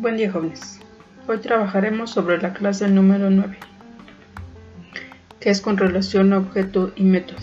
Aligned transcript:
Buen 0.00 0.16
día 0.16 0.30
jóvenes. 0.30 0.78
Hoy 1.26 1.38
trabajaremos 1.38 2.10
sobre 2.10 2.40
la 2.40 2.52
clase 2.52 2.86
número 2.86 3.30
9, 3.30 3.58
que 5.40 5.50
es 5.50 5.60
con 5.60 5.76
relación 5.76 6.32
a 6.32 6.38
objeto 6.38 6.92
y 6.94 7.02
método. 7.02 7.40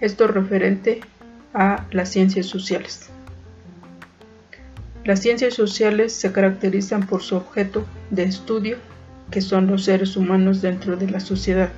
Esto 0.00 0.26
referente 0.26 1.00
a 1.54 1.86
las 1.92 2.08
ciencias 2.08 2.46
sociales. 2.46 3.10
Las 5.04 5.20
ciencias 5.20 5.54
sociales 5.54 6.12
se 6.12 6.32
caracterizan 6.32 7.06
por 7.06 7.22
su 7.22 7.36
objeto 7.36 7.86
de 8.10 8.24
estudio, 8.24 8.78
que 9.30 9.40
son 9.40 9.68
los 9.68 9.84
seres 9.84 10.16
humanos 10.16 10.60
dentro 10.60 10.96
de 10.96 11.08
la 11.08 11.20
sociedad, 11.20 11.70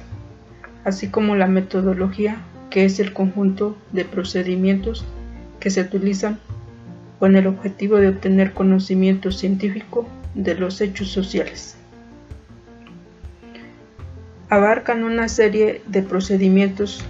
así 0.86 1.08
como 1.08 1.36
la 1.36 1.48
metodología, 1.48 2.38
que 2.70 2.86
es 2.86 2.98
el 2.98 3.12
conjunto 3.12 3.76
de 3.92 4.06
procedimientos 4.06 5.04
que 5.60 5.68
se 5.68 5.82
utilizan 5.82 6.38
con 7.20 7.36
el 7.36 7.46
objetivo 7.46 7.98
de 7.98 8.08
obtener 8.08 8.54
conocimiento 8.54 9.30
científico 9.30 10.08
de 10.34 10.54
los 10.54 10.80
hechos 10.80 11.08
sociales. 11.08 11.76
Abarcan 14.48 15.04
una 15.04 15.28
serie 15.28 15.82
de 15.86 16.02
procedimientos 16.02 17.04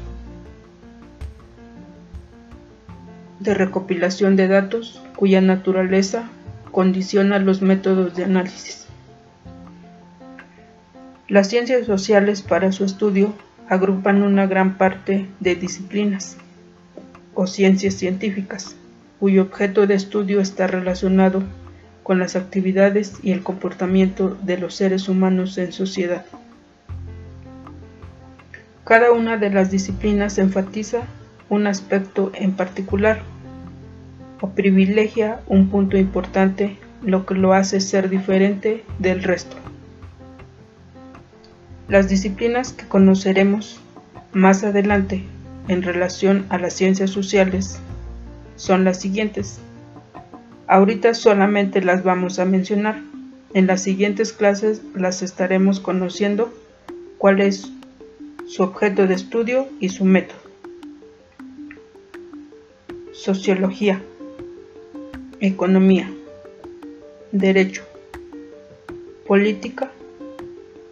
de 3.38 3.54
recopilación 3.54 4.34
de 4.34 4.48
datos 4.48 5.00
cuya 5.14 5.40
naturaleza 5.40 6.28
condiciona 6.72 7.38
los 7.38 7.62
métodos 7.62 8.14
de 8.16 8.24
análisis. 8.24 8.86
Las 11.28 11.48
ciencias 11.48 11.86
sociales 11.86 12.42
para 12.42 12.72
su 12.72 12.84
estudio 12.84 13.32
agrupan 13.68 14.24
una 14.24 14.48
gran 14.48 14.76
parte 14.76 15.28
de 15.38 15.54
disciplinas 15.54 16.36
o 17.34 17.46
ciencias 17.46 17.94
científicas, 17.94 18.74
cuyo 19.20 19.42
objeto 19.42 19.86
de 19.86 19.94
estudio 19.94 20.40
está 20.40 20.66
relacionado 20.66 21.42
con 22.02 22.18
las 22.18 22.36
actividades 22.36 23.18
y 23.22 23.32
el 23.32 23.42
comportamiento 23.42 24.36
de 24.42 24.56
los 24.56 24.74
seres 24.74 25.10
humanos 25.10 25.58
en 25.58 25.72
sociedad. 25.72 26.24
Cada 28.84 29.12
una 29.12 29.36
de 29.36 29.50
las 29.50 29.70
disciplinas 29.70 30.38
enfatiza 30.38 31.02
un 31.50 31.66
aspecto 31.66 32.32
en 32.34 32.52
particular 32.52 33.20
o 34.40 34.48
privilegia 34.48 35.40
un 35.46 35.68
punto 35.68 35.98
importante, 35.98 36.78
lo 37.02 37.26
que 37.26 37.34
lo 37.34 37.52
hace 37.52 37.80
ser 37.80 38.08
diferente 38.08 38.84
del 38.98 39.22
resto. 39.22 39.56
Las 41.88 42.08
disciplinas 42.08 42.72
que 42.72 42.86
conoceremos 42.86 43.80
más 44.32 44.64
adelante 44.64 45.24
en 45.68 45.82
relación 45.82 46.46
a 46.48 46.56
las 46.56 46.72
ciencias 46.72 47.10
sociales 47.10 47.80
son 48.60 48.84
las 48.84 49.00
siguientes. 49.00 49.58
Ahorita 50.66 51.14
solamente 51.14 51.80
las 51.80 52.04
vamos 52.04 52.38
a 52.38 52.44
mencionar. 52.44 53.00
En 53.54 53.66
las 53.66 53.82
siguientes 53.82 54.34
clases 54.34 54.82
las 54.94 55.22
estaremos 55.22 55.80
conociendo 55.80 56.52
cuál 57.16 57.40
es 57.40 57.72
su 58.46 58.62
objeto 58.62 59.06
de 59.06 59.14
estudio 59.14 59.66
y 59.80 59.88
su 59.88 60.04
método. 60.04 60.38
Sociología, 63.12 64.02
Economía, 65.40 66.12
Derecho, 67.32 67.82
Política, 69.26 69.90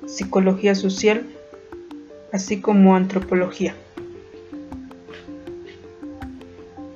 psicología 0.07 0.75
social, 0.75 1.27
así 2.33 2.63
como 2.63 2.97
antropología. 2.97 3.75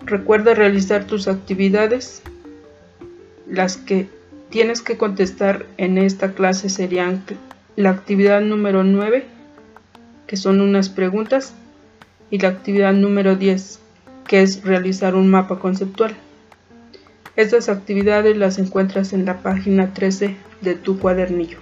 Recuerda 0.05 0.55
realizar 0.55 1.05
tus 1.05 1.29
actividades. 1.29 2.23
Las 3.49 3.77
que 3.77 4.09
tienes 4.51 4.83
que 4.83 4.97
contestar 4.97 5.67
en 5.77 5.97
esta 5.99 6.33
clase 6.33 6.69
serían 6.69 7.23
la 7.77 7.91
actividad 7.91 8.41
número 8.41 8.85
9, 8.85 9.25
que 10.27 10.37
son 10.37 10.61
unas 10.61 10.89
preguntas, 10.89 11.55
y 12.31 12.39
la 12.39 12.49
actividad 12.49 12.93
número 12.93 13.37
10, 13.37 13.79
que 14.27 14.43
es 14.43 14.65
realizar 14.65 15.15
un 15.15 15.31
mapa 15.31 15.59
conceptual. 15.59 16.15
Estas 17.37 17.69
actividades 17.69 18.37
las 18.37 18.59
encuentras 18.59 19.13
en 19.13 19.25
la 19.25 19.39
página 19.39 19.95
13 19.95 20.37
de 20.61 20.75
tu 20.75 20.99
cuadernillo. 20.99 21.59